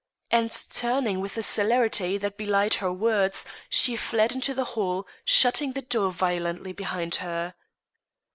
[0.31, 5.73] And turning with a celerity that belied her words, she fled into the hall, shutting
[5.73, 7.53] the door violently behind her.